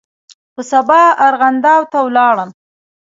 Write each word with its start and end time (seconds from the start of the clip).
په 0.53 0.61
سبا 0.71 1.01
ارغنداو 1.27 1.89
ته 1.91 1.97
ولاړم. 2.07 2.49